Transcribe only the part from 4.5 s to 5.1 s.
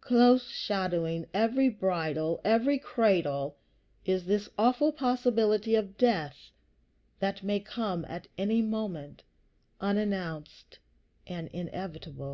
awful